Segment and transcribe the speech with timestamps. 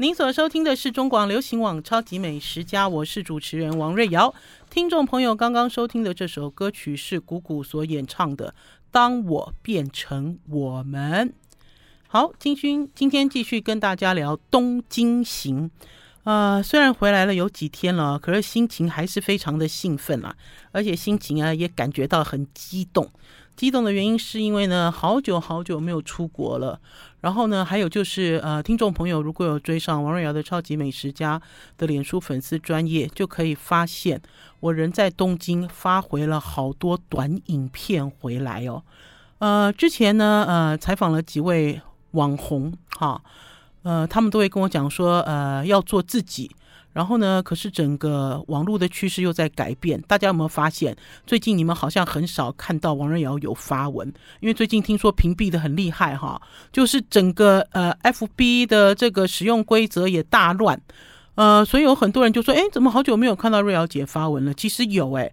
[0.00, 4.34] 您所收听的是中广流行网《超级美食家》，我是主持人王瑞瑶。
[4.70, 8.48] 听众朋友刚刚收听的这首歌曲是鼓鼓所演唱的
[8.90, 11.28] 《当我变成我们》。
[12.08, 15.70] 好，金勋今天继续跟大家聊东京行。
[16.24, 20.34] 呃，虽然回来了有几天了，可是心情还是非常的兴奋啊，
[20.72, 23.10] 而且心情啊也感觉到很激动。
[23.56, 26.80] 激动的原因是因为呢，好久好久没有出国了。
[27.20, 31.40] 然后呢，还有就是呃，听众朋友如果有追上王瑞瑶的超级美食家
[31.76, 34.20] 的脸书粉丝专业，就可以发现
[34.60, 38.82] 我人在东京发回了好多短影片回来哦。
[39.38, 41.80] 呃，之前呢，呃，采访了几位
[42.12, 43.20] 网红哈，
[43.82, 46.50] 呃，他们都会跟我讲说，呃，要做自己。
[46.92, 50.96] 然后呢，可是整个网络的趋势又在改变，大家有没有发现？
[51.26, 56.40] 最近你们好像很少看到王瑞瑶有发文，因为最近听说屏蔽的很厉害哈，
[56.72, 60.80] 就是整个呃 FB 的这个使用规则也大乱，
[61.36, 64.52] 呃，所以有很多人就说，哎，怎么好久没有看到瑞瑶姐发文了？
[64.54, 65.32] 其实有哎。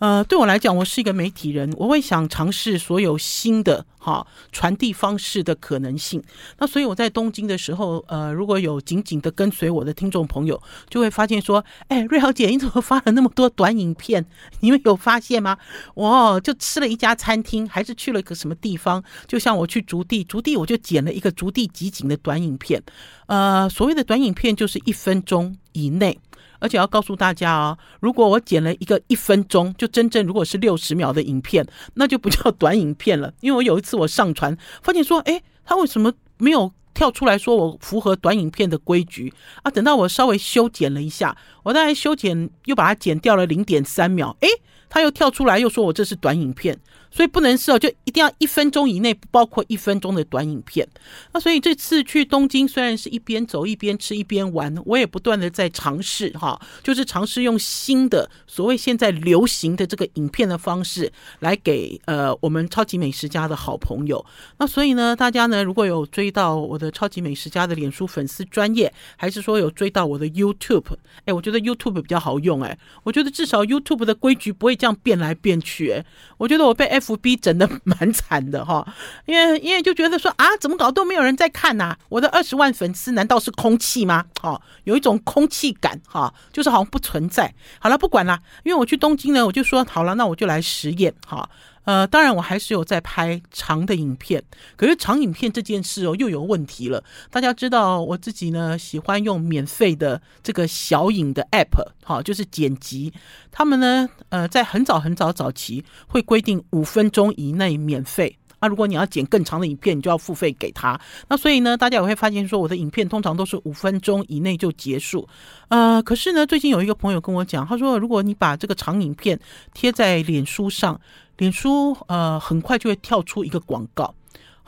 [0.00, 6.22] 呃，对我来讲，我是一个媒体人，我会想尝试所有新的哈传递方式的可能性。
[6.58, 14.24] 那所以我在东京的时候，呃，如果有紧紧的跟随我的听众朋友，就会发现说，哎，瑞豪姐，你怎么发了那么多短影片？
[14.60, 15.58] 你们有发现吗？
[15.92, 19.04] 我就吃了一家餐厅，还是去了个什么地方？
[19.28, 22.82] 就像我去竹地，竹地我就剪了一个竹地集锦的短影片。
[23.26, 26.18] 呃，所谓的短影片就是一分钟以内。
[26.60, 33.32] 而且要告诉大家哦，如果我剪了一个一分钟，就真正如果是六十秒的影片，那就不叫短影片了。
[33.40, 39.70] 因为我有一次我上传，发现说，哎，他为什么没有跳出来说我符合短影片的规矩啊？
[39.70, 44.48] 等到我稍微修剪了一下，我大概修剪又把它剪掉了零点三秒，哎，
[44.88, 46.78] 他又跳出来又说我这是短影片。
[47.10, 50.86] 所以不能设，就一定要一分钟以内，不包括一分钟的短影片。
[51.32, 64.24] 那所以这次去东京，虽然是一边走一边吃一边玩，我也不断的在尝试哈，就是尝试用新的所谓现在流行的这个影片的方式来给呃我们超级美食家的好朋友。
[64.58, 70.84] 那所以呢，大家呢如果有追到我的超级美食家的脸书粉丝专业，还是说有追到我的 YouTube，
[71.24, 76.04] 哎，我觉得 YouTube 比较好用哎，我觉得至少 YouTube 的规矩不会这样变来变去哎，
[76.38, 78.86] 我觉得我被 FB 整的蛮惨的哈，
[79.26, 84.24] 因为因为就觉得说啊，怎么搞都没有人在看呐、我的二十万粉丝难道是空气吗？
[84.40, 87.52] 哈，有一种空气感哈，就是好像不存在。
[87.78, 91.48] 好了，不管了，因为我去东京呢，我就说好了，那我就来实验哈。
[91.90, 94.40] 呃，当然我还是有在拍长的影片，
[94.76, 97.02] 可是长影片这件事哦又有问题了。
[97.32, 103.12] 大家知道我自己呢喜欢用免费的这个小影的 app，好，就是剪辑。
[103.50, 108.36] 他们呢，呃，在很早很早早期会规定五分钟以内免费。
[108.60, 111.00] 那，如果你要剪更长的影片，你就要付费给他。
[111.28, 115.28] 那所以呢，大家也会发现说，我的影片通常都是五分钟以内就结束。
[115.68, 119.38] 呃，可是呢，最近有一个朋友跟我讲，他说，如果你把这个长影片
[119.72, 121.00] 贴在脸书上，
[121.38, 124.14] 脸书呃很快就会跳出一个广告。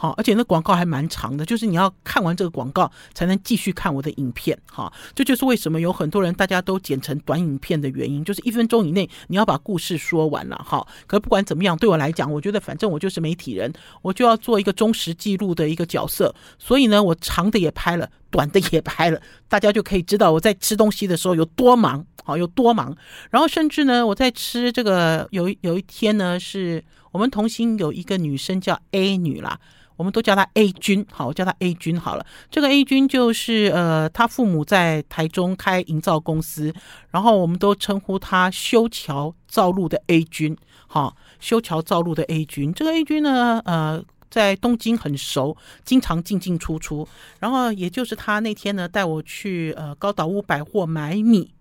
[0.03, 4.59] 好，而且那广告还蛮长的，就是你要看完这个广告才能继续看我的影片。
[4.67, 10.57] 哈，这就是为什么有很多人大家都剪成短影片的原因，就是一分钟以内你要把故事说完了。
[10.57, 16.35] 哈，可不管怎么样，对我来讲，我觉得反正我就是媒体人，我就要做一个忠实记录的一个角色。
[16.59, 22.97] 所以呢，我长的也拍了，短的也拍了，大家就可以知道我在吃东西的时候有多忙，好，有多忙。
[23.31, 26.83] 然后甚至呢，我在吃这个有有一天呢，是
[27.13, 29.61] 我们同行有一个女生叫 A 女啦。
[29.97, 32.27] 我们都叫他 A 君，好，我叫他 A 君好了。
[32.51, 36.73] 这个 A 君就是呃，他父母在台中开营造公司，
[37.11, 42.73] 然后我们都称呼他修桥造路的 A 君，好，修桥造路的 A 君。
[42.73, 47.07] 这个 A 君呢，呃，在东京很熟，经常进进出出。
[47.39, 51.53] 然后也就是他那天呢，带我去呃高岛屋百货买米，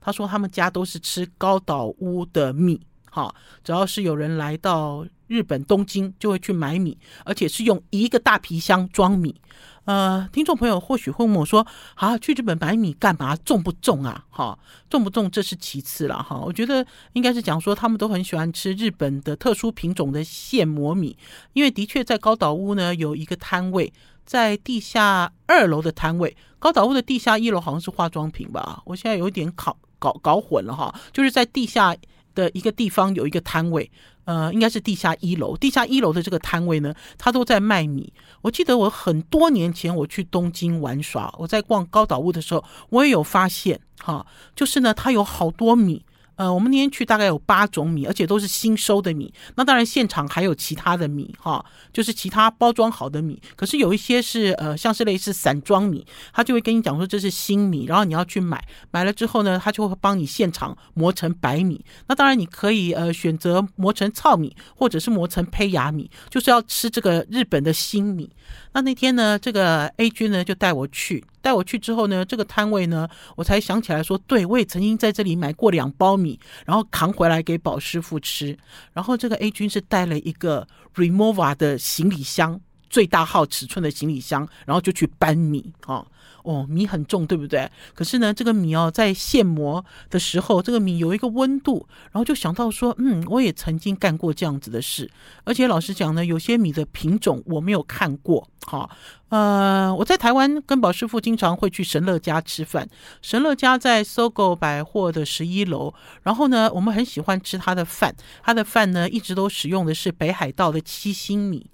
[0.00, 2.80] 他说他们家都是吃高岛屋的米。
[3.14, 3.32] 好，
[3.62, 9.40] 只要是有人来到日本东京，就会去买米，而且是用一个大皮箱装米。
[9.84, 11.64] 呃，听众朋友或许会问我说
[11.94, 13.36] ：“啊，去日本买米干嘛？
[13.36, 14.24] 重不重啊？
[14.30, 14.58] 哈，
[14.90, 16.40] 重不重这是其次了哈。
[16.44, 21.16] 我觉得应该是讲说，他们都很喜欢吃日本的特殊品种的现磨米，
[21.52, 23.92] 因为的确在高岛屋呢有一个摊位，
[24.26, 28.82] 在地下二楼的摊位，高岛屋的地下一楼好像是化妆品吧？
[28.86, 31.94] 我现在有点搞搞搞混了哈，就是在地下。
[32.34, 33.90] 的一个地方有一个摊位，
[34.24, 35.56] 呃，应该是地下一楼。
[35.56, 38.12] 地下一楼的这个摊位呢，他都在卖米。
[38.42, 46.04] 我记得我很多年前我去东京玩耍，我在逛高岛屋的时候，我也有发现，哈，就是呢，他有好多米，
[46.36, 49.32] 呃，我们那天去大概有八种米，而且都是新收的米。
[49.56, 53.40] 那当然现场还有其他的米哈，就是其他包装好的米。
[53.56, 61.84] 可是有一些是呃，像是类似散装米，他就会跟你讲说这是新米，然后你要去买，买了之后呢，他就会帮你现场磨成白米。
[62.08, 68.30] 那当然你可以呃选择磨成糙米，或者是磨成胚芽米，就是要吃这个日本的新米。
[68.72, 73.06] 那那天呢，这个 A 君呢就带我去，带我去之后呢，这个摊位呢，
[73.36, 78.56] 我才想起来说，对，我也曾经在这里买过两包米，然后扛回来给宝师傅吃。
[78.94, 82.58] 然后这个 A 君是带了一个 Remova 的行李箱，
[82.88, 86.02] 最大号尺寸的行李箱，然后就去搬米啊。
[86.44, 87.68] 哦米很重，对不对？
[87.94, 95.10] 可是呢，这个米哦，在现磨的时候，这个米有一个温度，然后就想到说，嗯，我也曾经干过这样子的事。
[95.44, 98.46] 而且老实讲呢，有些米的品种我没有看过。
[98.66, 98.88] 好，
[99.28, 102.88] 呃，我在台湾跟宝师傅经常会去神乐家吃饭，
[103.20, 105.92] 神乐家在 SOGO 百货的十一楼。
[106.22, 111.70] 然后呢，我们很喜欢吃他的饭，他的饭呢一直都使用的是北海道的七星米。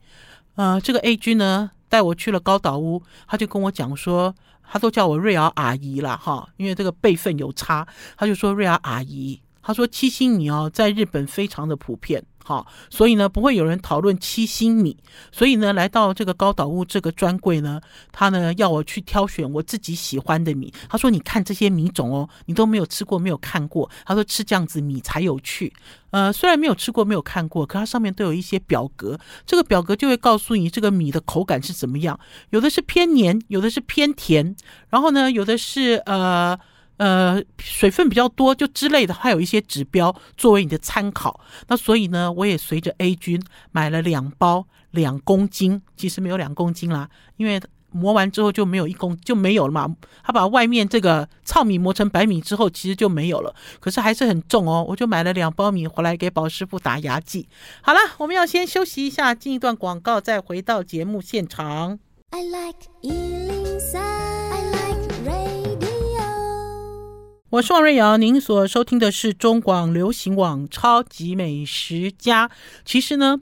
[0.56, 4.34] 呃，这个 A 君呢带我去了高岛屋，他就跟我讲说。
[4.72, 7.86] 他都叫我瑞瑶阿姨了哈，因为这个辈分有差，
[8.16, 9.40] 他就说瑞瑶阿姨。
[9.60, 12.24] 他说七星女哦，在日本非常的普遍。
[12.42, 14.96] 好，所以呢，不会有人讨论七星米。
[15.30, 20.72] 所以呢，来到这个高岛屋这个专柜呢，他呢要我去挑选我自己喜欢的米。
[20.88, 25.72] 他说：“你看这些米种哦，你都没有吃过，没有看过。”他说：“吃这样子米才有趣。”
[26.10, 29.16] 呃，虽然没有吃过，没有看过，可它上面都有一些表格。
[29.46, 32.18] 这个表格就会告诉你这个米的口感是怎么样，
[32.50, 34.56] 有的是偏黏，有的是偏甜，
[34.88, 36.58] 然后呢，有的是呃。
[37.00, 41.40] 呃，水分比较多就之类的，还有一些指标作为你的参考。
[41.68, 43.42] 那所以呢，我也随着 A 君
[43.72, 47.08] 买了两包两公斤，其实没有两公斤啦，
[47.38, 47.58] 因为
[47.90, 49.96] 磨完之后就没有一公就没有了嘛。
[50.22, 54.84] 他把外面这个糙米磨成白米之后，其实就没有了，可是还是很重哦。
[54.86, 57.48] 我就买了两包米回来给宝师傅打牙祭。
[57.80, 61.98] 好了，我们要先休息一下，进一段广告，再回到节目现场。
[62.32, 62.78] I like
[67.50, 72.46] 我是王瑞瑶，您所收听的是中广流行网《超级美食家》。
[72.84, 73.40] 其实呢，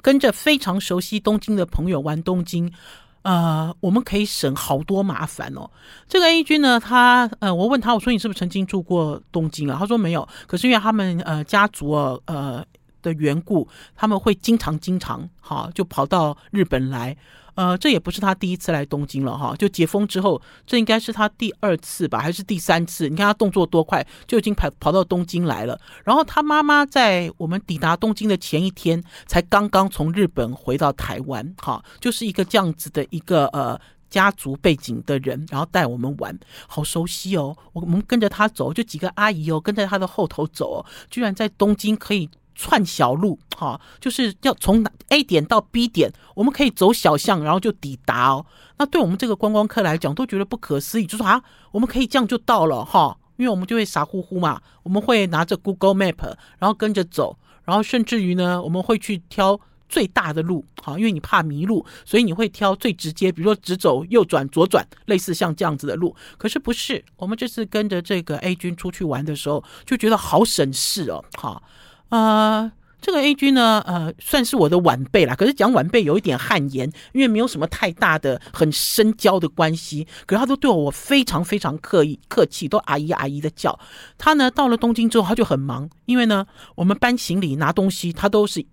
[0.00, 2.72] 跟着非常熟悉东京的朋友玩东京，
[3.20, 5.70] 呃，我们可以省好多麻烦哦。
[6.08, 9.76] 这个 A 君呢，他呃，我问他，我说你是不是曾经住过东京啊？
[9.78, 11.90] 他说没有，可是因为他们呃家族
[12.24, 12.64] 呃
[13.02, 17.14] 的缘故，他们会经常经常好就跑到日本来。
[17.56, 23.08] 呃，这也不是他第一次来东京了哈，就解封之后，这应该是他第二次吧，还是第三次？
[23.08, 25.80] 你看他动作多快，就已经跑跑到东京来了。
[26.04, 33.80] 然后他妈妈在我们抵达东京的前一天，才刚刚从日本回到台湾，哈，就是一个这样子的一个呃
[34.10, 37.56] 家族背景的人，然后带我们玩，好熟悉哦。
[37.72, 42.28] 我们跟着他走，就几个阿姨哦，跟在他的后头走哦，居然在东京可以。
[42.56, 48.44] 串小路，哈，就是要从 A 点到 B 点，我们可以走小巷，然后就抵达哦。
[48.78, 66.16] 那对我们这个观光客来讲，都觉得不可思议，就说啊，我们可以这样就到了哈，因为我们就会傻乎乎嘛，我们会拿着 Google Map，然后跟着走，然后甚至于呢，我们会去挑最大的路，哈，因为你怕迷路，所以你会挑最直接，比如说直走、右转、左转，类似像这样子的路。
[66.38, 71.62] 可是不是，我们这次跟着这个 A 君出去玩的时候，就觉得好省事哦，哈。
[72.08, 75.34] 啊，这个 A 君呢，呃，算是我的晚辈啦。
[75.34, 80.06] 可是讲晚辈有一点汗颜，因为没有什么太大的、很深交的关系。
[80.26, 83.78] 可是他都对我非常非常客意、客气，都阿姨阿姨的叫。
[84.16, 88.64] 他呢，到了东京之后，他就很忙，因为呢，我们搬行李、拿东西，他都是。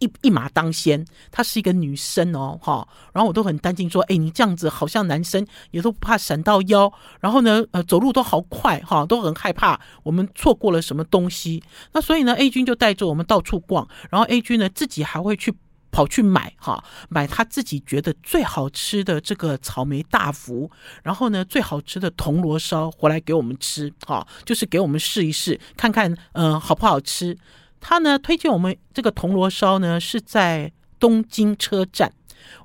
[0.00, 11.62] 一一马当先，她是一个女生哦，哈，然后我都很担心说，哎，你这样子好像男生也都不怕闪到腰，然后呢，呃，走路都好快，哈，都很害怕我们错过了什么东西。
[11.92, 15.54] 那所以呢，A 君就带着我们到处逛，然后 A 君呢自己还会去
[15.92, 20.70] 跑去买，哈，买他自己觉得最好吃的这个草莓大福，
[21.02, 27.36] 然后呢，最好吃的铜锣烧回来给我们吃，哈，就是给我们试一试，看看，嗯、好不好吃。
[27.80, 32.12] 他呢推荐我们这个铜锣烧呢是在东京车站，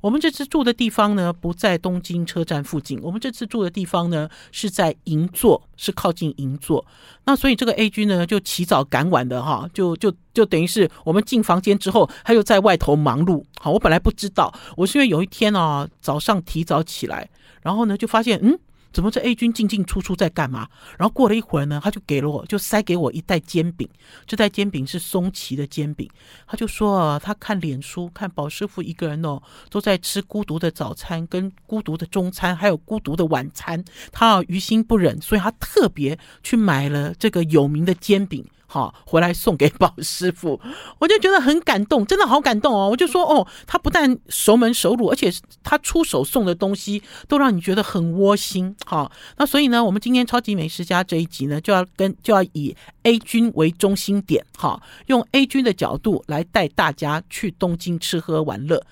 [0.01, 6.85] 我们这次住的地方呢不在东京车站附近，我们这次住的地方呢是在银座，是靠近银座。
[7.23, 13.43] 那所以这个 A 君呢就起早赶晚的哈，就就就等于是我们进房间之后，他又在外头忙碌。
[13.59, 17.29] 好，我本来不知道，我是因为有一天啊早上提早起来，
[17.61, 18.59] 然后呢就发现嗯。
[18.95, 20.69] 怎么这 A 君进进出出在干嘛？
[20.97, 23.89] 然后过了一会儿呢，他就给了我，就塞给我一袋煎饼。
[24.25, 26.09] 这袋煎饼是松崎的煎饼。
[26.47, 33.83] 他就说啊，他看脸书，看宝师傅一个人哦，都在吃孤独的早餐、跟孤独的中餐，还有孤独的晚餐。
[34.13, 38.45] 他啊于心不忍，所以他特别去买了这个有名的煎饼。
[38.67, 40.59] 好，回来送给宝师傅，
[40.99, 42.89] 我就觉得很感动，真的好感动哦！
[42.89, 45.31] 我就说哦，他不但熟门熟路，而且
[45.63, 48.75] 他出手送的东西都让你觉得很窝心。
[48.85, 58.83] 好，那所以呢，我们今天超级美食家这一集呢，就要跟就要以 A 君为中心点，好，用 A 君的角度来带大家去东京吃喝玩乐。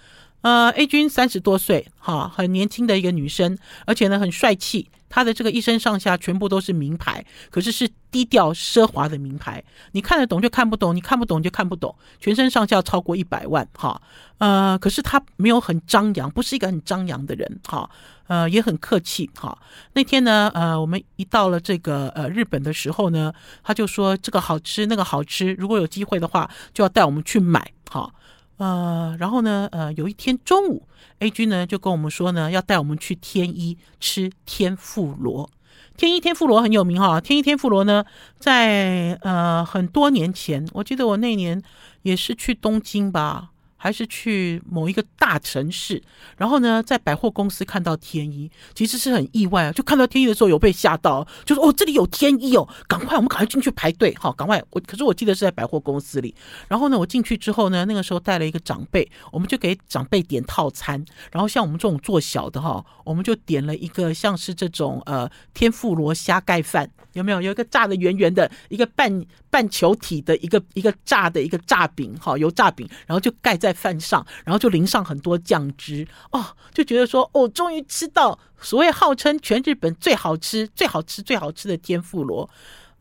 [0.42, 4.90] 呃，A 君三十多岁，哈，很年轻的一个女生，而且呢很帅气。
[5.14, 9.64] 他的这个一身上下全部都是名牌，可是是低调奢华的名牌。
[9.92, 11.96] 你看得懂就看不懂，你看不懂就看不懂。
[12.20, 14.02] 全身上下超过一百万，哈，
[14.40, 17.88] 呃，可是他没有很张扬，不是一个很张扬的人，哈，
[18.26, 19.56] 呃，也很客气，哈。
[19.94, 23.32] 那天呢，呃，我们一到了这个呃日本的时候呢，
[23.64, 28.12] 他就说这个好吃，那个好吃，如果有机会的话，就要带我们去买，哈。
[28.58, 30.88] 呃，然后呢，呃，有一天中午
[31.20, 35.50] ，A 君呢就跟我们说呢，要带我们去天一吃天妇罗。
[35.96, 38.04] 天一天妇罗很有名哈，天一天妇罗呢，
[38.40, 41.62] 在呃很多年前，我记得我那年
[42.02, 43.52] 也是去东京吧。
[43.84, 46.02] 还是去某一个大城市，
[46.38, 49.74] 然后呢，在百货公司看到天一，其实是很意外啊。
[49.74, 54.64] 就看到天一的时候，有被吓到，就说哦，这里有天一哦，赶快，我们赶快进去排队，好，赶快。
[54.70, 56.34] 我可是我记得是在百货公司里，
[56.70, 66.90] 然后呢，我进去之后呢，那个时候带了一个长辈，我们就给长辈点套餐，然后像我们这种做小的哈，我们就点了一个像是这种呃天妇罗虾盖饭。
[67.14, 82.50] 有没有有一个炸的圆圆的，一个半半球体的一个一个炸的一个炸饼，哈，油炸饼，然后就盖在饭上，然后就淋上很多酱汁，哦，就觉得说，哦，终于吃到所谓号称全日本最好吃、最好吃、最好吃的天妇罗，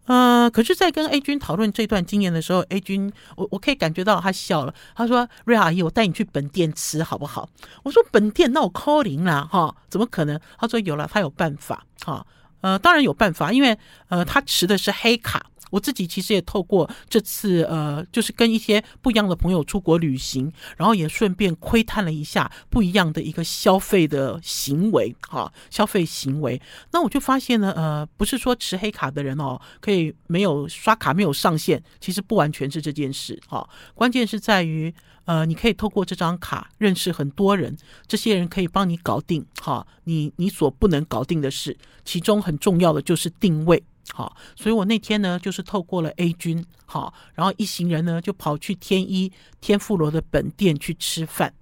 [0.07, 7.49] 呃，可是，在跟 A 君讨论这段经验的时候，A 君，我我可以感觉到他笑了，他说：“瑞阿姨，我带你去本店吃好不好？”
[7.85, 12.27] 我说：“本店那我 calling 啦，哈，怎么可能？”他说：“有了，他有办法，哈。”
[12.63, 13.77] 呃，当然有办法，因为
[14.09, 15.47] 呃，他持的是黑卡。
[15.73, 26.61] 我自己其实也透过这次呃，就是跟一些不一样的朋友出国旅行，然后也顺便窥探了一下不一样的一个消费的行为，哈，消费行为。
[26.93, 33.67] 那我就发现呢，呃，不是说持黑卡的人哦，可以没有刷卡没有上限，其实不完全是这件事，哈。
[33.95, 34.95] 关键是在于。
[35.25, 43.81] 呃，你可以透过这张卡认识很多人，这些人可以帮你搞定哈，你你所不能搞定的事，其中很重要的就是定位，
[44.13, 49.31] 好，所以我那天呢就是透过了 A 君，好，然后一行人呢就跑去天一
[49.61, 51.55] 天妇罗的本店去吃饭，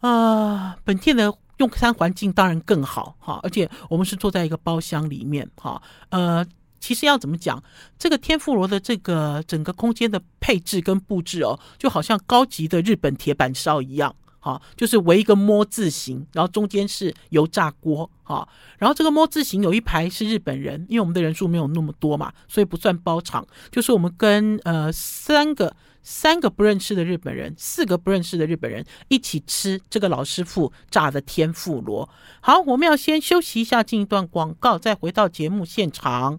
[0.00, 6.46] 啊、本店的用餐环境当然更好哈，而且我们是坐在一个包厢里面哈，呃。
[6.78, 7.60] 其实要怎么讲，
[7.98, 14.14] 这个天妇罗的这个整个空间的配置跟布置哦，就好像高级的日本铁板烧一样，
[14.46, 18.48] 哈，就是围一个“摸”字形，然后中间是油炸锅，哈，
[18.78, 25.74] 然后这个“摸”字形有一排是日本人，因为我们的人数没有那么多嘛，所以不算包场，就是我们跟呃三个
[26.04, 32.08] 三个不认识的日本人，四个不认识的日本人一起吃这个老师傅炸的天妇罗。
[32.40, 36.38] 好，我们要先休息一下，进一段广告，再回到节目现场。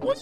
[0.00, 0.12] 我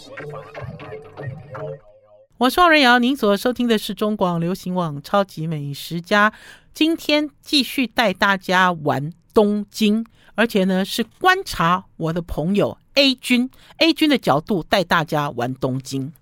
[2.39, 6.31] 我是王瑞瑶，您所收听的是中广流行网《超级美食家》，
[6.73, 16.13] 今天继续带大家玩东京，而且呢是观察我的朋友 A 君，A 君的角度带大家玩东京。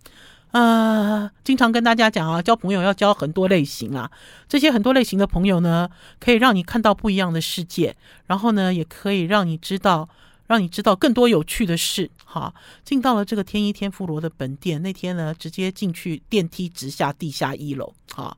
[0.52, 4.10] 呃，经常跟大家讲啊，交朋友要交很多类型啊，
[4.48, 7.94] 这些很多类型的朋友呢，可以让你看到不一样的世界，
[8.24, 10.08] 然后呢，也可以让你知道。
[10.46, 12.10] 让你知道更多有趣的事。
[12.24, 17.94] 哈，进到了这个天一天妇罗的本店，那天呢，直接进去电梯直下地下一楼。
[18.14, 18.36] 哈，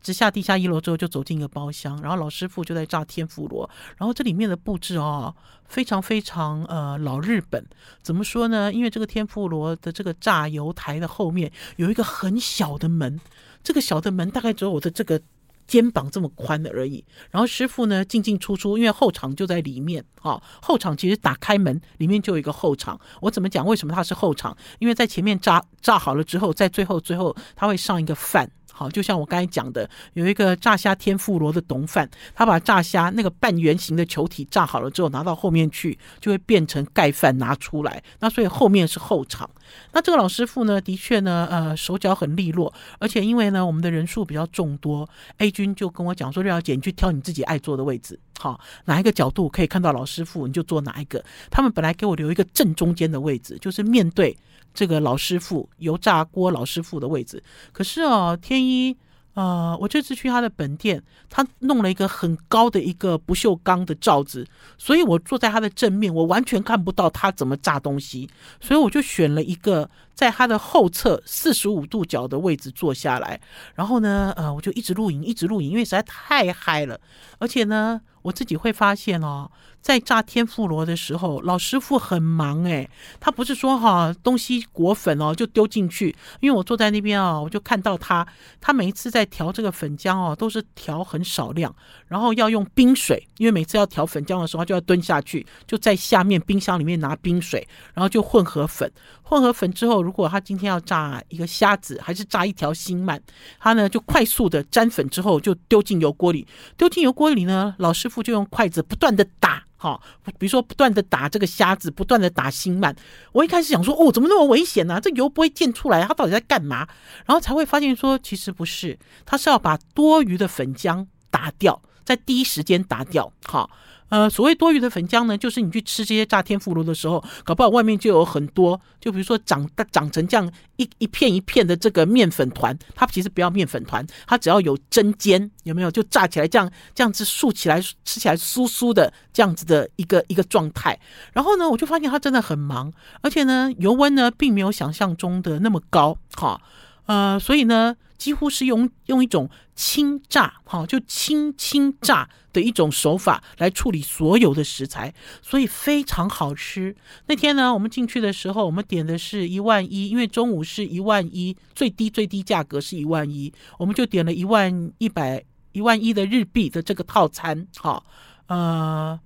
[0.00, 3.68] 直下地下一楼之后，就走进一个包厢，然后老师傅就在炸天妇罗。
[3.96, 5.34] 然后这里面的布置哦，
[5.66, 7.64] 非常非常呃老日本。
[8.02, 8.72] 怎么说呢？
[8.72, 13.20] 因为这个天妇罗的这个炸油台的后面有一个很小的门，
[13.62, 15.20] 这个小的门大概只有我的这个。
[15.68, 20.42] 肩膀这么宽的而已，然后师傅呢进进出出，因为后场就在里面啊。
[20.62, 22.98] 后场其实打开门，里面就有一个后场。
[23.20, 23.64] 我怎么讲？
[23.66, 24.56] 为什么它是后场？
[24.78, 28.50] 因为在前面炸炸好了之后，在最后最后它会上一个饭。
[28.72, 38.00] 好，就像我刚才讲的，有一个炸虾天妇罗的丼饭，他把炸虾那个半圆形的球体炸好了之后，拿到后面去就会变成盖饭拿出来。
[38.20, 39.50] 那所以后面是后场。
[39.92, 45.08] 那这个老师傅呢，的确呢，呃，手脚很利落，而且因为呢，我们的人数比较众多
[45.38, 54.36] ，A 君就跟我讲说：“瑞肴姐，你去挑你自己爱坐的位置，好，哪一个角度可以看到老师傅，你就坐哪一个。”他们本来给我留一个正中间的位置，就是面对
[54.72, 57.42] 这个老师傅油炸锅老师傅的位置。
[57.72, 58.96] 可是哦，天一。
[59.38, 64.44] 呃，我这次去他的本店，他弄了一个很高的一个不锈钢的罩子，
[64.76, 68.28] 所以我坐在他的正面，我完全看不到他怎么炸东西，
[68.60, 73.40] 所以我就选了一个在他的后侧四十五度角的位置坐下来，
[73.76, 77.00] 然后呢，呃，我就一直录影，一直录影，因为实在太嗨了，
[77.38, 78.00] 而且呢。
[78.28, 88.26] 我自己会发现哦，在炸天妇罗的时候，老师傅很忙诶，他不是说哈东西裹粉哦就丢进去，因为我坐在那边哦，我就看到他，
[88.60, 91.74] 他每一次在调这个粉浆哦，都是调很少量，
[92.06, 98.92] 然后要用冰水，因为每次要调粉浆的时候，他就要蹲下去，就在下面冰箱里面拿冰水，然后就混合粉，
[99.22, 103.18] 混合粉之后，如果他今天要炸一个虾子，还是炸一条新鳗，
[103.58, 108.06] 他呢就快速的沾粉之后就丢进油锅里，丢进油锅里呢，老师。
[108.08, 110.00] 傅就用筷子不断的打，哈，
[110.38, 112.94] 比如说不断的打这个虾子，不断的打心鳗。
[113.32, 115.00] 我一开始想说，哦，怎么那么危险呢？
[115.00, 116.88] 这油不会溅出来，他到底在干嘛？
[117.26, 123.68] 然后才会发现说，其实不是，他是要把多余的粉浆打掉，在第一时间打掉，哈。
[124.08, 135.90] 呃，所谓多余的粉浆呢，就是你去吃这些炸天妇罗的时候，搞不好外面就有很多，就比如说长长成这样一一片一片的这个面粉团，它其实不要面粉团，它只要有针尖，有没有？
[135.90, 140.98] 就炸起来这样这样子竖起来，吃起来酥酥的这样子的一个一个状态。
[141.32, 146.60] 然后呢，我就发现它真的很忙，而且呢，油温呢并没有想象中的那么高，哈，
[147.06, 147.94] 呃，所以呢。
[148.18, 156.94] 几乎是用用一种轻炸，哈，就轻轻炸的一种手法来处理所有的食材，所以非常好吃。
[157.26, 168.02] 那天呢，我们进去的时候，我们点的是一万一，因为中午是一万一，最低最低价格是一万一，我们就点了一万一百一万一的日币的这个套餐，哈，
[168.48, 169.18] 呃，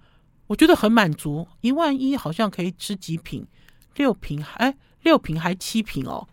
[0.48, 3.46] 我觉得很满足，一万一好像可以吃几瓶，
[3.96, 6.28] 六瓶，哎，六瓶还七瓶哦。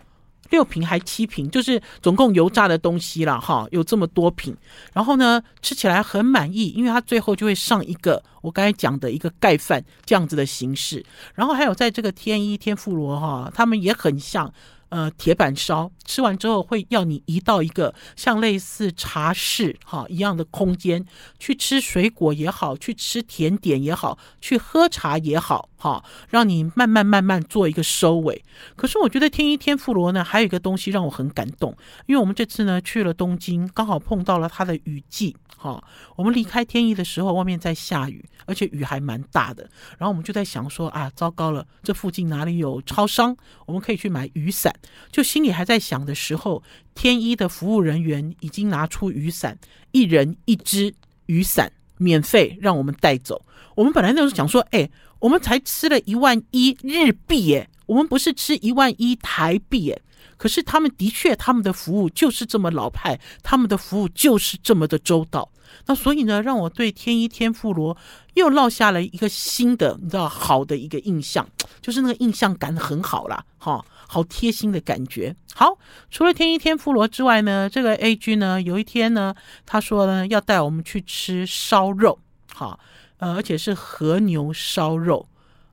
[0.50, 4.56] 六瓶还七瓶，就是总共油炸的东西了哈，有这么多瓶。
[4.94, 11.06] 然后呢，吃起来很满意，因为它最后就会上一个我刚才讲的一个盖饭这样子的形式。
[11.36, 14.52] 然后还有在这个天一天妇罗哈，他们也很像。
[14.90, 21.06] 呃，铁板烧吃完之后会要你移到一个像类似茶室哈一样的空间
[21.38, 28.44] 去吃水果也好，去吃甜点也好，去喝茶也好哈，让你慢慢慢慢做一个收尾。
[28.76, 31.76] 可是我觉得天一天妇罗呢，还有一个东西让我很感动，
[32.08, 35.84] 因为我们这次呢去了东京，刚好碰到了它的雨季哈。
[36.16, 39.70] 我们离开天一的时候，外面在下雨，而且雨还蛮大的。
[40.00, 44.74] 然后我们就在想说啊，糟糕了，这附近哪里有超商，我们可以去买雨伞。
[45.12, 46.62] 就心里还在想的时候，
[46.94, 49.58] 天一的服务人员已经拿出雨伞，
[49.92, 50.94] 一人一只
[51.28, 53.44] 雨伞，免费让我们带走。
[53.76, 54.90] 我们本来那时候想说，哎，
[55.20, 60.02] 我们才吃了一万一日币耶，我们不是吃一万一台币耶。
[60.38, 65.50] 可是他们的确，他们的服务就是这么老派，他们的服务就是这么的周到。
[65.86, 67.96] 那所以呢，让我对天一天妇罗
[68.36, 71.48] 又落下了一个新的，你知道，好的一个印象，
[71.82, 75.36] 就是那个印象感很好啦，哈，好贴心的感觉。
[75.54, 75.78] 好，
[76.10, 79.36] 除了天一天妇罗之外呢，这个 A G 呢，有一天呢，
[79.68, 82.18] 他说呢，要带我们去吃烧肉，
[82.52, 82.80] 哈，
[83.20, 85.28] 呃，而且是和牛烧肉。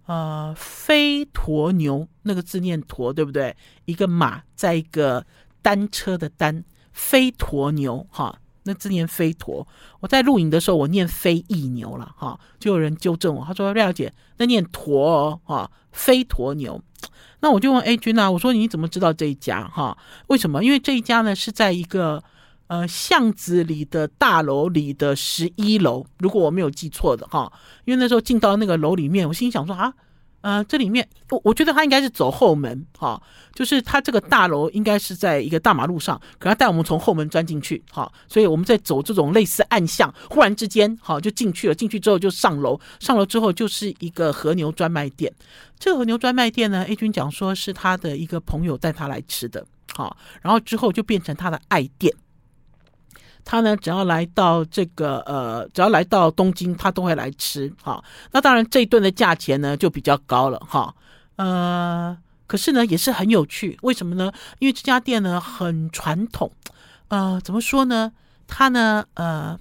[0.05, 3.57] 呃，飞驼牛那个字念驼，对不对？
[3.87, 5.25] 一个马在一个
[5.63, 9.67] 单车的单，飞驼牛哈，那字念飞驼。
[10.01, 16.81] 我在录影的时候，我念飞翼牛了哈，就有人纠正我，他说廖姐那念驼哦哈，飞驒牛。
[17.41, 19.97] 那我就问 A 君呐，我说你怎么知道这一家哈？
[20.29, 20.65] 为什么？
[20.65, 22.23] 因为这一家呢是在一个
[22.69, 27.53] 呃巷子里的大楼里的十一楼，如果我没有记错的哈。
[27.85, 29.93] 因为那时候进到那个楼里面，我心想说啊。
[30.47, 45.33] 呃，这里面我我觉得他应该是走后门，哈、哦，就是他这个大楼应该是在一个大马路上，可他带我们从后门钻进去，哈、哦，所以我们在走这种类似暗巷，忽然之间，好、哦、就进去了，进去之后就上楼，上楼之后就是一个和牛专卖店。
[45.81, 52.15] 这个和牛专卖店呢，A 君讲说是他的一个朋友带他来吃的，好、哦，然后之后就变成他的爱店。
[53.47, 58.03] 他呢，只要来到这个呃，只要来到东京，他都会来吃哈。
[58.33, 60.93] 那当然，这一顿的价钱呢就比较高了哈。
[61.37, 64.33] 呃，可是呢也是很有趣，为什么呢？
[64.59, 66.51] 因为这家店呢很传统，
[67.07, 68.11] 呃，怎么说呢？
[68.49, 69.57] 他呢呃，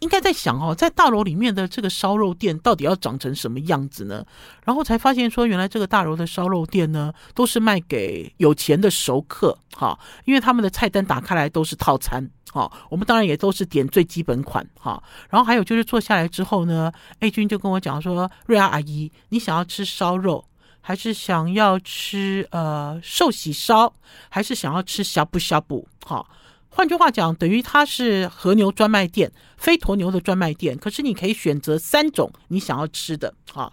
[0.00, 4.22] 应该在想哦，在大楼里面的这个烧肉店到底要长成什么样子呢？
[4.64, 15.02] 然后才发现说，原来这个大楼的烧肉店呢，都是卖给有钱的熟客哈，因为他们的菜单打开来都是套餐哈，我们当然也都是点最基本款哈。
[15.28, 16.90] 然后还有就是坐下来之后呢
[17.20, 20.42] ，A 君就跟我讲说：“瑞亚阿姨，你想要吃烧肉，
[20.80, 23.92] 还是想要吃呃寿喜烧，
[24.30, 25.86] 还是想要吃小补小补？
[26.06, 26.24] 哈。”
[26.70, 30.78] 换句话讲，等于它是和牛专卖店，非驼牛的专卖店。
[30.78, 33.70] 可是你可以选择三种你想要吃的，哈。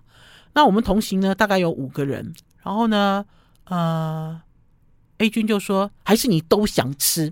[0.53, 2.33] 那我们同行呢，大概有五个人。
[2.61, 3.25] 然后呢，
[3.65, 4.41] 呃
[5.23, 7.31] 黑君就说，还是你都想吃？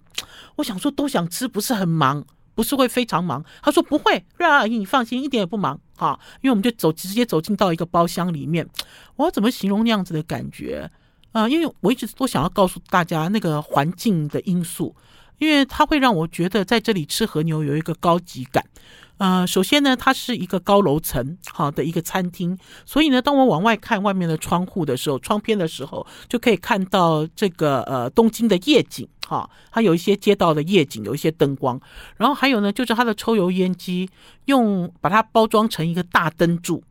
[0.55, 2.23] 我想说都想吃，不是很忙，
[2.55, 3.43] 不是会非常忙。
[3.61, 6.17] 他说不会，瑞阿姨你放心，一点也不忙，哈。
[6.41, 8.65] 因为我们就走，直接走进到一个包厢里面。
[9.17, 10.89] 我怎么形容那样子的感觉？
[11.33, 14.95] 啊、因为我一直都想要告诉大家那个环境的因素。
[15.37, 18.63] 因为它会让我觉得在这里吃和牛有一个高级感，
[19.21, 22.57] 呃，首先呢，它是一个高楼层好的一个餐厅，
[22.87, 31.79] 所以呢，当我往外看外面的窗户的时候，窗边的时候，就可以看到这个呃东京的夜景哈，它有一些街道的夜景，有一些灯光，
[32.17, 34.09] 然后还有呢，就是它的抽油烟机
[34.45, 36.83] 用把它包装成一个大灯柱，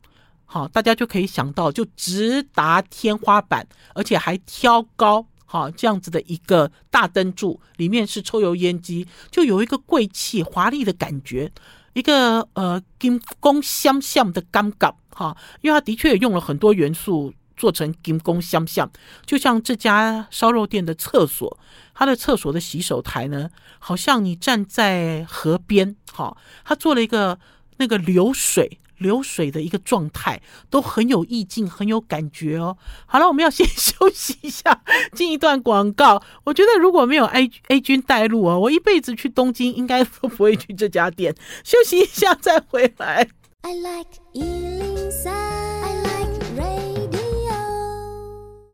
[0.44, 5.26] 好，大家就可以想到就直达天花板，而且还挑高。
[5.46, 11.50] 好，这样子的一个大灯柱，里面是抽油烟机，就有一个贵气华丽的感觉，
[11.92, 18.90] 一个呃金工相像的尴尬哈，因为他的确也用了很多元素做成金工相像，
[19.26, 21.58] 就像这家烧肉店的厕所，
[21.94, 27.38] 它的厕所的洗手台呢，好像你站在河边，哈，他做了一个
[27.76, 28.78] 那个流水。
[29.00, 32.76] 流水的一个状态都很有意境，很有感觉哦。
[33.06, 34.82] 好了，我们要先休息一下，
[35.12, 36.22] 进一段广告。
[36.44, 41.34] 我觉得如果没有 A A 君带路哦，我一辈子去东京应该都不会去这家店。
[41.64, 43.26] 休息一下再回来。
[43.62, 47.10] I like 103, I like radio。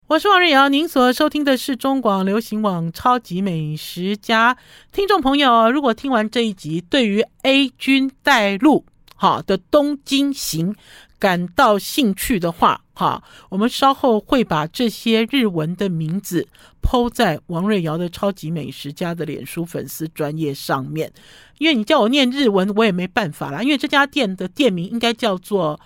[0.09, 4.57] 我是王瑞瑶，您所收听的是中广流行网超级美食家。
[4.93, 8.87] 听众朋友，如果听完这一集，对于 A 君带路。
[9.17, 10.77] 好的，东京行
[11.19, 16.47] 感到兴趣的话，哈，我们稍后会把这些日文的名字
[16.83, 21.11] PO 在王瑞瑶的超级美食家的脸书粉丝专页上面。
[21.59, 23.63] 因为你叫我念日文，我也没办法啦。
[23.63, 25.81] 因为这家店的店名应该叫做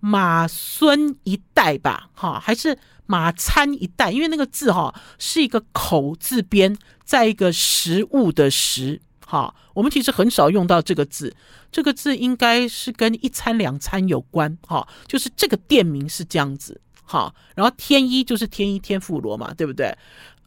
[0.00, 4.10] 马孙一代吧，哈，还是马餐一代？
[4.10, 9.00] 因为那个字哈是一个口字边，在一个食物的食。
[9.32, 11.34] 好，我们其实很少用到这个字，
[11.70, 14.58] 这个字应该是跟一餐两餐有关。
[14.66, 16.78] 哈，就是这个店名是这样子。
[17.02, 19.96] 好，然后天一就是天一天妇罗嘛，对不对？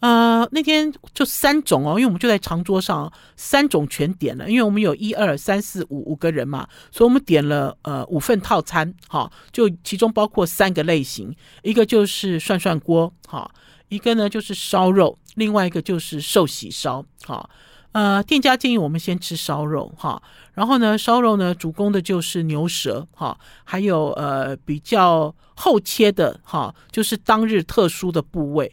[0.02, 8.94] 呃，那天就三种哦，因为我们就在长桌上，三种全点了，因为我们有一二三四五五个人嘛，所以我们点了呃五份套餐。
[9.08, 13.50] 哈，就其中包括三个类型，一个就是涮涮锅，哈，
[13.88, 17.50] 一个呢就是烧肉，另外一个就是寿喜烧，哈。
[17.96, 20.22] 呃，店家建议我们先吃烧肉哈，
[20.54, 28.70] 然后呢，烧肉呢主攻的就是牛舌哈，还有呃比较厚切的哈，就是当日特殊的部位，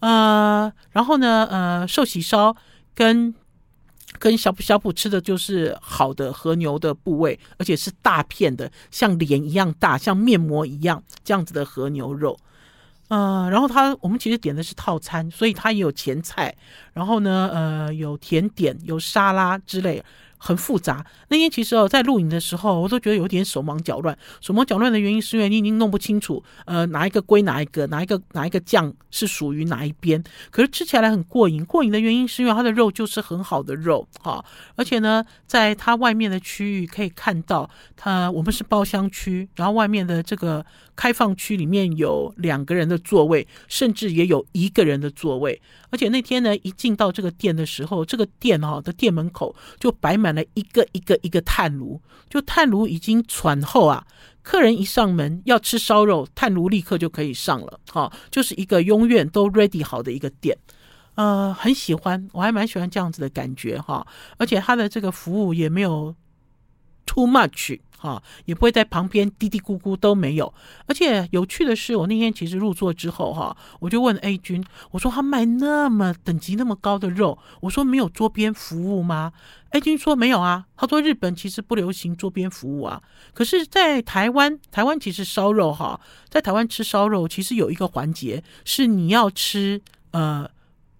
[0.00, 2.56] 呃，然后呢，呃，寿喜烧
[2.92, 3.32] 跟
[4.18, 12.36] 跟呷哺呷哺吃的就是好的和牛的部位，而且是大片的，像脸一样大，像面膜一样这样子的和牛肉。
[13.08, 16.54] 呃，然后他我们其实点的是套餐，所以他也有前菜，
[16.92, 20.02] 然后呢，呃，有甜点，有沙拉之类。
[20.38, 21.04] 很复杂。
[21.28, 24.16] 那天其实哦，在录影的时候，我都觉得有点手忙脚乱。
[24.42, 30.22] 手忙脚乱的原因是因为你已经弄不清楚，呃，哪一个归哪一个，哪一个哪一个酱是属于哪一边。
[30.50, 31.64] 可是吃起来很过瘾。
[31.64, 34.44] 过瘾的原因是因为它的肉就是很好的肉，哈。
[34.76, 40.64] 而且呢，在它外面的区域可以看到，它我们是包厢区，然后外面的这个
[40.96, 45.60] 开放区里面有两个人的座位，甚至也有一个人的座位。
[45.90, 54.04] 而且那天呢，一进到这个店的时候，这个店哈的店门口就摆满了一个一个一个炭炉，就炭炉已经喘后啊，
[54.42, 60.56] 客人一上门要吃烧肉，炭炉立刻就可以上了，哈，就是一个永远都 ready 好的一个店，
[61.14, 64.06] 呃，很喜欢，我还蛮喜欢这样子的感觉哈，
[64.38, 66.14] 而且他的这个服务也没有
[67.04, 67.78] too much。
[68.00, 70.52] 啊，也不会在旁边嘀嘀咕咕都没有。
[70.86, 79.32] 而且有趣的是，我那天其实入座之后哈，我就问 A 君，我说他卖那么等级那么高的肉，我说没有桌边服务吗
[79.70, 83.02] ？A 君说没有啊，他说日本其实不流行桌边服务啊。
[83.34, 89.80] 可是，在台湾，台湾其实烧肉哈，在台湾吃烧肉其实有一个环节是你要吃
[90.12, 90.48] 呃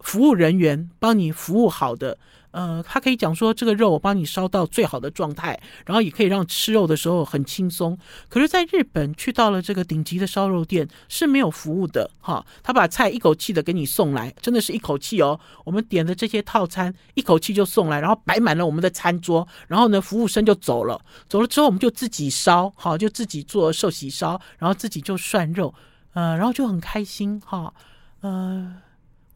[0.00, 2.18] 服务人员帮你服务好的。
[2.57, 7.99] 呃，他可以讲说这个肉我帮你烧到最好的状态，然后也可以让吃肉的时候很轻松。
[8.31, 15.38] 可是，在日本去到了这个顶级的烧肉店是没有服务的哈，他把菜一口气的给你送来，真的是一口气哦。
[15.64, 25.75] 我们点的这些套餐一口气就送来，然后摆满了我们的餐桌，然后呢，服务生就走了，走了之后我们就自己烧，好，就自己做寿喜烧，然后自己就涮肉，
[26.14, 27.75] 呃，然后就很开心哈，
[28.23, 28.77] 呃。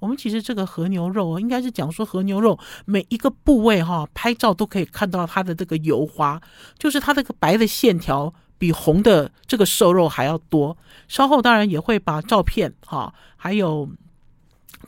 [0.01, 6.41] 我们其实这个和牛肉应该是讲说和牛肉每一个部位哈，拍照都可以看到它的这个油花，
[6.79, 10.77] 就是它这个白的线条比红的这个瘦肉还要多。
[11.07, 13.89] 稍后当然也会把照片哈，还有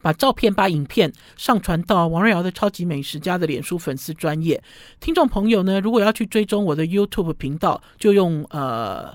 [0.00, 4.62] 把照片、把影片上传到王瑞瑶的超级美食家的脸书粉丝专页。
[4.98, 9.14] 听众朋友呢，如果要去追踪我的 YouTube 频道，就用呃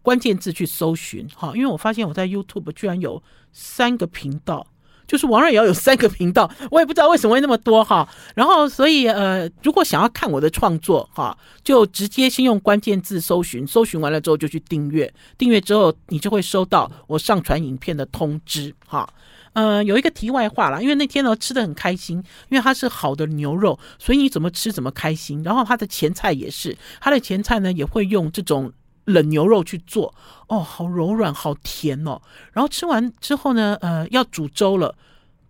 [0.00, 4.66] 关键字去搜寻哈，因为我发现我在 YouTube 居然有三个频道。
[5.06, 8.08] 就是王瑞瑶有三个频道，我也不知道为什么会那么多哈。
[8.34, 19.08] 然后，所以呃，如果想要看我的创作哈，就直接先用关键字搜寻，搜寻完了之后就去订阅，订阅之后你就会收到我上传影片的通知哈。
[19.52, 22.16] 呃，有一个题外话啦，因为那天呢吃的很开心，
[22.48, 25.42] 因为它是好的牛肉，所以你怎么吃怎么开心。
[25.44, 28.72] 然后它的前菜也是，它的前菜呢也会用这种。
[29.04, 30.14] 冷牛肉去做
[30.48, 32.20] 哦，好柔软，好甜哦。
[32.52, 34.94] 然后吃完之后呢，呃，要煮粥了。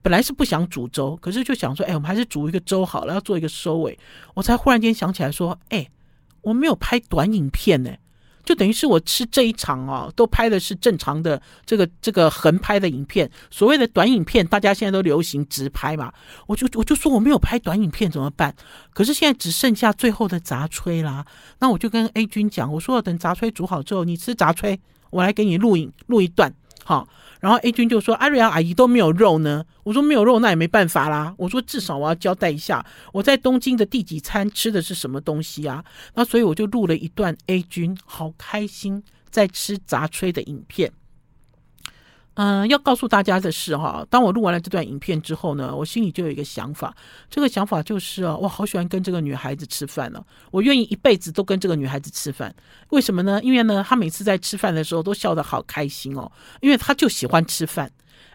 [0.03, 3.99] 本来是不想煮粥，可是就想说，哎，我们还是煮一个粥好了，要做一个收尾。
[4.35, 5.89] 我才忽然间想起来说，哎，
[6.43, 7.91] 我没有拍短影片呢。
[8.45, 13.31] 就等于是我吃这一场哦，都拍的是正常的这个这个横拍的影片。
[13.51, 16.13] 所谓的短影片，大家现在都流行直拍嘛。
[16.47, 18.55] 我就我就说我没有拍短影片怎么办？
[18.93, 21.25] 可是现在只剩下最后的杂炊啦。
[21.59, 24.79] 那我就跟 A 君讲，我说等杂炊煮好之后，你吃杂炊，
[25.11, 26.53] 我来给你录影录一段，
[26.85, 27.09] 好。
[27.45, 35.85] 然后 A 君就说：“阿瑞亚阿姨都没有肉呢。”我说：“没有肉，那也没办法啦。”我说：“至少我要交代一下，我在东京的第几餐吃的是什么东西啊？”
[36.17, 40.91] 那所以我就录了一段 A 君好开心在吃杂炊的影片。
[42.35, 46.95] 嗯、要告诉大家的是哈，当我录完了这段影片之后呢，我心里就有一个想法，
[47.31, 52.55] 这个想法就是啊，我好喜欢跟这个女孩子吃饭了，我愿意一辈子都跟这个女孩子吃饭。
[52.91, 53.41] 为什么呢？
[53.43, 57.91] 因为呢，她每次在吃饭的时候都笑得好开心哦，因为她就喜欢吃饭。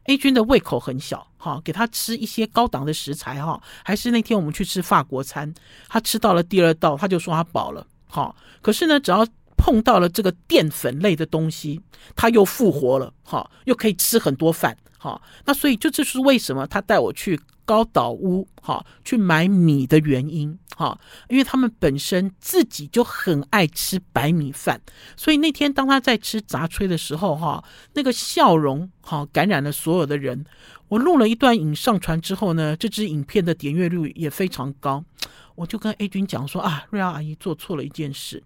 [0.06, 5.54] A 君的胃口很小，哈，给她吃一些高档的食材哈，还是那天我们去吃法国餐，
[5.88, 9.28] 她吃到了第二道，她就说她饱了，好，可是呢，只要
[9.70, 11.80] 碰到了这个淀粉类的东西，
[12.16, 15.22] 他又复活了，哈，又可以吃很多饭，哈。
[15.46, 24.82] 那所以就这是为什么他带我去高岛屋，哈，去买米的原因，哈，因为他们本身自己就很爱吃白米饭，
[25.16, 30.44] 所以那天当他在吃杂炊的时候，哈，那个笑容，哈，感染了所有的人。
[30.88, 35.06] 我录了一段影上传之后呢，这支影片的点阅率也非常高，
[35.54, 38.42] 我就跟 A 君讲说啊，瑞瑶阿姨做错了一件事。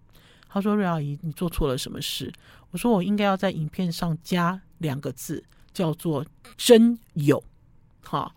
[0.54, 2.32] 他说：“瑞阿姨，你做错了什么事？”
[2.70, 6.24] 我说：“我应该要在影片上加两个字，叫做
[6.56, 7.44] ‘真有’，
[8.06, 8.36] 哈，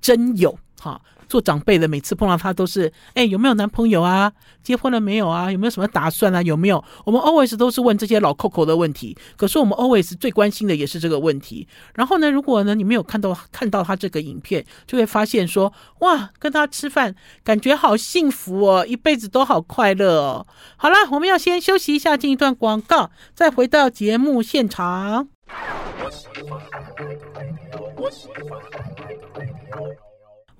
[0.00, 4.32] 真有，哈。”做长辈的，每次碰到他都是，哎，有没有男朋友啊？
[4.64, 5.50] 结婚了没有啊？
[5.52, 6.42] 有没有什么打算啊？
[6.42, 6.84] 有没有？
[7.06, 9.16] 我们 always 都是问这些老扣扣的问题。
[9.36, 11.68] 可是我们 always 最关心的也是这个问题。
[11.94, 17.14] 然后呢，如果呢你没有看到看到他这个影片，就会发现说，哇，跟他吃饭
[17.44, 20.44] 感觉好幸福哦，一辈子都好快乐哦。
[20.76, 25.28] 好了，我们要先休息一下，进一段广告，再回到节目现场。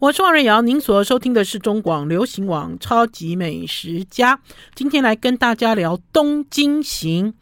[0.00, 4.34] 我是王瑞瑶，您所收听的是中广流行网《超级美食家》。
[4.74, 7.34] 今天来跟大家聊东京行。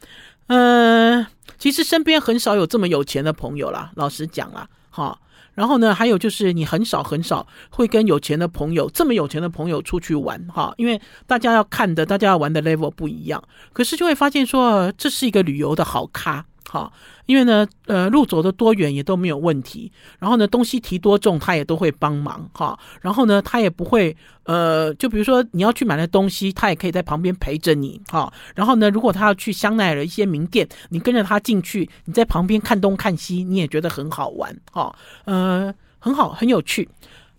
[0.49, 1.25] 嗯、
[1.57, 5.17] 其实身边很少有这么有钱的朋友啦，老实讲啦，哈。
[5.55, 13.41] 然后呢，还有就是你很少很少会跟有钱的朋友这么有钱的朋友出去玩，哈，因为大家要看的、大家要玩的 level 不一样。
[13.73, 16.45] 可是就会发现说，这是一个旅游的好咖。
[16.71, 16.93] 好，
[17.25, 19.91] 因为呢，呃，路走的多远也都没有问题。
[20.19, 22.47] 然后呢，东西提多重他也都会帮忙。
[22.53, 27.99] 哈，然后呢，他也不会，呃，就比如说你要去买的东西，他也可以在旁边陪着你。
[28.09, 34.55] 哈，然后呢，如果他要去香奈儿一些名店，你跟着他进去，你在旁边看东看西，你也觉得很好玩。
[34.71, 36.87] 哈，呃，很好，很有趣。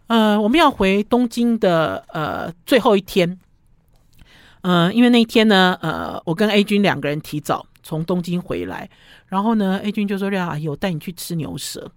[0.08, 3.38] 呃，我们要回东京的呃最后一天。
[4.62, 8.88] 呃，因为那一天呢，呃，我跟 A 君两个人提早从东京回来。
[9.26, 11.92] 然后呢，A 君就说：“瑞阿姨，我带你去吃牛舌。”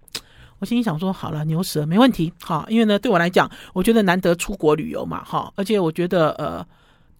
[0.57, 6.65] 我心里想说：“好了，牛舌没问题。”哈，因为呢，对我来讲，我觉得难得出国旅游嘛，哈，而且我觉得呃，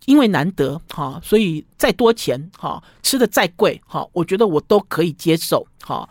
[0.05, 6.09] 因为难得哈，所以再多钱哈，吃的再贵哈，我觉得我都可以接受哈，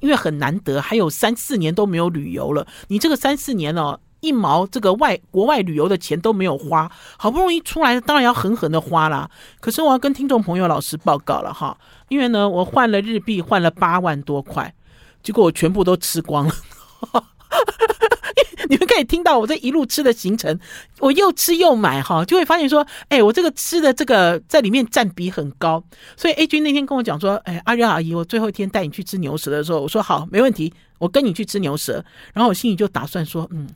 [0.00, 2.66] 因为很难得，还有三四年都没有旅游了。
[2.88, 9.30] 你这个三四年哦，一毛这个外国外旅游的钱都没有花，好不容易出来，当然要狠狠的花啦。
[9.60, 11.76] 可是我要跟听众朋友老师报告了哈，
[12.08, 14.74] 因为呢，我换了日币，换了八万多块，
[15.22, 16.54] 结果我全部都吃光了。
[18.70, 20.58] 你们可以听到我这一路吃的行程，
[20.98, 25.84] 我又吃又买哈，就会发现说，哎，我这个吃的这个在里面占比很高。
[26.16, 32.02] 所以 A 君那天跟我讲说，哎，阿瑞阿姨，我最后一天带你去吃牛舌的时候，我说好，没问题，我跟你去吃牛舌。
[32.32, 33.68] 然后我心里就打算说，嗯，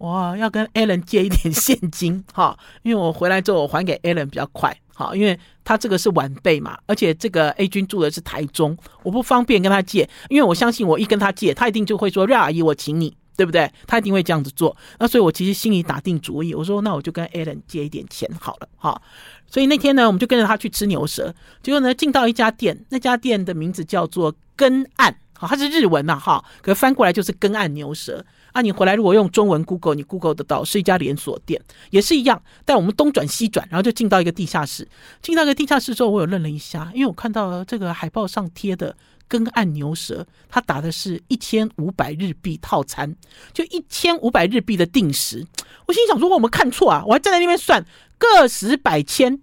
[0.00, 13.14] 我要跟 Alan 借一点现金 哈，因为我回来之后我还给 Alan 比较快，好，因为他这个是晚辈嘛，而且这个 A 君住的是台中，我不方便跟他借，因为我相信我一跟他借，他一定就会说，瑞阿姨，我请你。
[13.36, 13.72] 对不对？
[13.86, 14.76] 他一定会这样子做。
[14.98, 19.00] 那所以，我其实心里打定主意，我说，那我就跟 Alan 借一点钱好了，哈。
[19.46, 21.34] 所以那天呢，我们就跟着他去吃牛舌。
[21.62, 26.44] 结果呢，进到一家店，那家店的名字叫做根岸，好，它是日文呐，哈。
[26.60, 28.62] 可翻过来就是根岸牛舌啊。
[28.62, 31.60] 你回来如果用中文 Google，你 Google 得到，是一家连锁店，
[31.90, 32.42] 也是一样。
[32.64, 34.88] 但我们东转西转，然后就进到一个地下室。
[35.22, 38.96] 进到一个地下室之后，我有愣了一下，因为我看到这个海报上贴的。
[39.30, 43.14] 根岸牛舌，他打的是一千五百日币套餐，
[43.52, 45.46] 就一千五百日币的定时。
[45.86, 47.04] 我心想说，我们看错啊！
[47.06, 47.86] 我还站在那边算
[48.18, 49.40] 个十百千。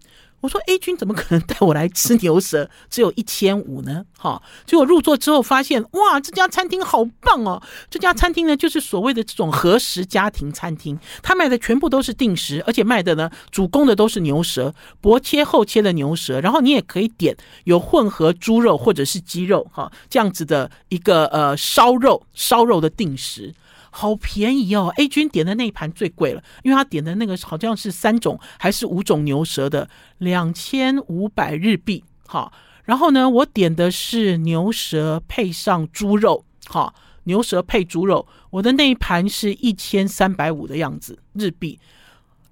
[0.47, 2.69] 我说 A 君怎么可能带我来吃牛舌？
[2.89, 4.05] 只有一千五呢？
[4.17, 4.41] 哈！
[4.65, 7.62] 结果入座之后发现，哇，这家餐厅好棒哦！
[7.89, 16.39] 这家餐厅呢，就是所谓的这种和食家庭餐厅，他卖的全部都是定时，而且卖的呢，主攻的都是牛舌，薄切厚切的牛舌。
[16.39, 23.53] 然后你也可以点有混合猪肉或者是鸡肉，哈，这样子的一个呃烧肉烧肉的定时。
[23.99, 32.03] 好便宜哦！A 君点的那一盘最贵了，因为他点的那个好像是三种还是五种牛舌的，两千五百日币。
[32.27, 41.79] 好，然后呢，我点的是牛舌配上猪肉，好，牛舌配猪肉，我的那一盘是一千三百五的样子日币。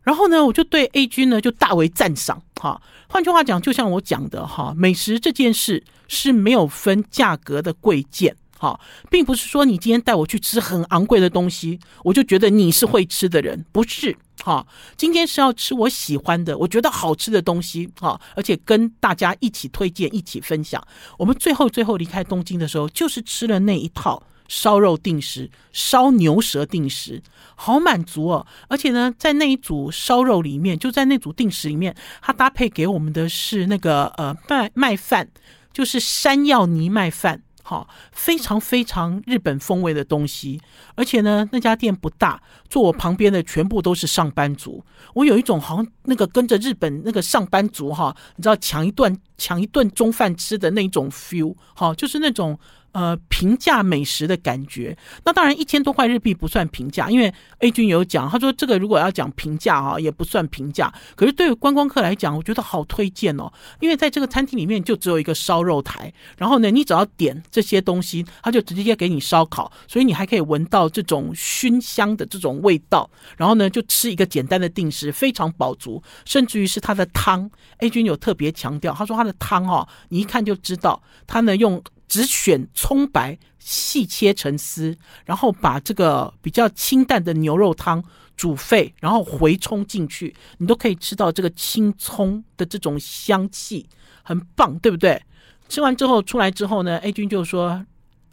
[0.02, 2.42] 然后呢，我就对 A 君呢就大为赞赏。
[2.56, 8.36] 哈，换句话讲，就像我讲的哈，美食这件事是没有分价格的贵贱。
[8.58, 14.16] 好，并不是说你今天带我去吃很昂贵的东西，我就觉得你是会吃的人，不是。
[14.44, 17.90] 好，今天是要吃我喜欢的，我觉得好吃的东西。
[18.00, 20.86] 好，而且跟大家一起推荐，一起分享。
[21.18, 27.22] 我们最后最后离开东京的时候，就是吃了那一套烧肉定时、烧牛舌定时，
[27.56, 28.46] 好满足哦。
[28.68, 35.28] 而且呢，在那一组烧肉里面，就在那组定时里面，它搭配给我们的是那个呃麦麦饭，
[35.74, 37.42] 就是山药泥麦饭。
[37.68, 40.62] 好，非常非常日本风味的东西，
[40.94, 52.60] 而且呢，那家店不大，坐我旁边的全部都是上班族，我有一种好像那个跟着日本那个上班族哈，你知道抢一顿抢一顿中饭吃的那种 feel，好，就是那种。
[52.96, 60.94] 呃，平价美食的感觉，那当然一千多块日币不算平价，因为 A 君有讲，他说这个如果要讲平价哈，也不算平价。
[61.14, 81.84] 可是对于观光客来讲，我觉得好推荐哦，因为在这个餐厅里面就只有一个烧肉台，然后呢，你只要点这些东西，他就直接给你烧烤，所以你还可以闻到这种熏香的这种味道，然后呢，就吃一个简单的定食，非常饱足，甚至于是他的汤，A 君有特别强调，他说他的汤哈，你一看就知道他呢用。
[82.08, 88.04] 只选葱白细切成丝，然后把这个比较清淡的牛肉汤
[88.38, 93.88] 煮沸，然后回冲进去，你都可以吃到这个青葱的这种香气，
[94.24, 95.22] 很棒，对不对？
[95.68, 97.84] 吃完之后出来之后呢，A 君就说：“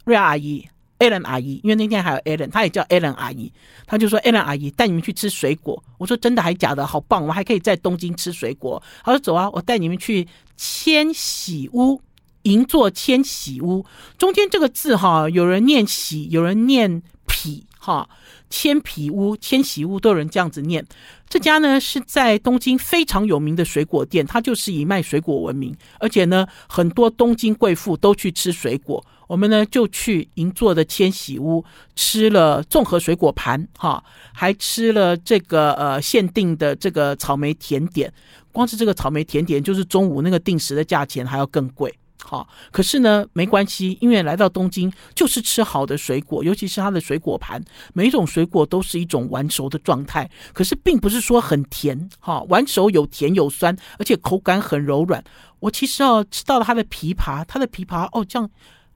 [0.05, 0.67] 瑞阿姨
[0.99, 3.51] ，Ellen 阿姨，因为那天还有 Ellen，他也叫 Ellen 阿姨，
[3.87, 6.85] 他就说 Ellen 阿姨带你们去吃水果。”我说：“真的还假的？
[6.85, 11.99] 好棒，我们还可以在东京吃水果。”他说：“走啊，我带你们去千禧屋。”
[12.43, 13.85] 银座千禧屋，
[14.17, 18.07] 中间这个字哈，有人念喜，有人念痞哈。
[18.49, 20.85] 千匹屋、千禧屋都有人这样子念。
[21.27, 29.03] 这家呢是在东京非常有名的水果店，它就是以卖水果闻名，而且呢很多东京贵妇都去吃水果。
[29.25, 38.13] 我们呢就去银座的千禧屋吃了综合水果盘哈，还吃了这个呃限定的这个草莓甜点。
[38.51, 41.91] 光是这个草莓甜点，就是中午那个定时的价钱还要更贵。
[42.25, 47.61] 好，可是呢，没关系，因为来到东京就是吃好的水果，尤其是它的水果盘，
[47.93, 55.23] 每一种水果都是一种完熟的状态，可是并不是说很甜，哈，完熟有甜有酸，而且口感很柔软。
[55.59, 58.49] 我其实哦，吃到了它的枇杷，它的枇杷哦，这样。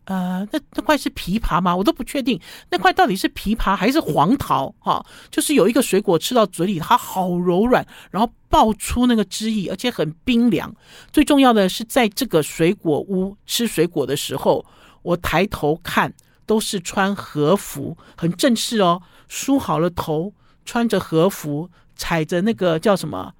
[0.08, 1.76] 呃，那那块是枇杷吗？
[1.76, 2.40] 我都不确定，
[2.70, 4.74] 那块到底是枇杷还是黄桃？
[4.80, 10.74] 哈，就是有一个水果吃到嘴里，它好柔软，然后爆出那个汁液，而且很冰凉。
[11.12, 14.66] 最重要的是，在这个水果屋吃水果的时候，
[15.02, 16.14] 我抬头看，
[16.46, 23.34] 都是穿和服，很正式哦，梳好了头，穿着和服，踩着那个叫什么？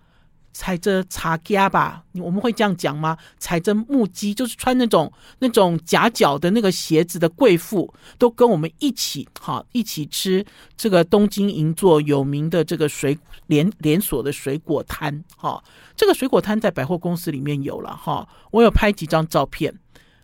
[0.54, 3.16] 踩着茶夹吧，我们会这样讲吗？
[3.38, 10.44] 踩着木屐，就是穿那种那种夹脚的那个鞋子的贵妇，都跟我们一起哈，一起吃
[10.76, 15.64] 这个东京银座有名的这个水连连锁的水果摊哈。
[15.96, 19.74] 这个水果摊在百货公司里面有了哈，我有拍几张照片，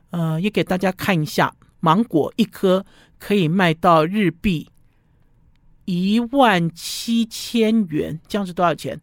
[0.10, 1.54] 呃，也给大家看一下。
[1.80, 2.86] 芒果一颗
[3.20, 4.70] 可以卖到日币
[5.84, 9.02] 一万七千元，这样是多少钱？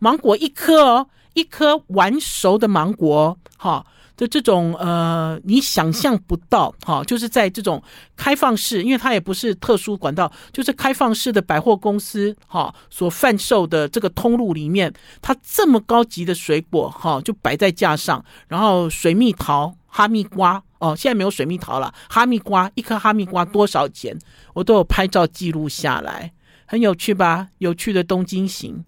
[0.00, 3.86] 芒果一颗哦，一颗完熟的芒果，哈，
[4.16, 7.82] 就这种呃，你想象不到，哈，就是在这种
[8.16, 14.92] 开放式，因为它也不是特殊管道，就是开放式的百货公司，哈，所贩售的这个通路里面，
[15.22, 24.18] 它这么高级的水果，哈，就摆在架上，然后水蜜桃、哈密瓜，哦，现在没有水蜜桃了，哈密瓜一颗哈密瓜多少钱？
[24.54, 26.32] 我都有拍照记录下来，
[26.66, 27.48] 很有趣吧？
[27.58, 28.82] 有趣的东京行。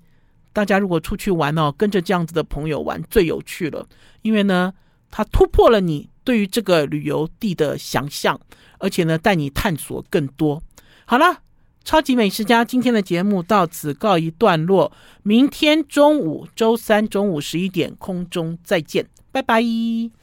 [0.53, 3.86] 大家如果出去玩哦，跟着这样子的朋友玩最有趣了，
[4.22, 4.72] 因为呢，
[5.11, 8.38] 它突破了你对于这个旅游地的想象，
[8.78, 10.62] 而且呢，带你探索更多。
[11.05, 11.40] 好了，
[11.84, 14.92] 超级美食家今天的节目到此告一段落，
[15.22, 20.21] 明天中午，周三中午十一点空中再见，拜拜。